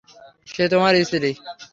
[0.47, 1.31] সে তোমার স্ত্রী!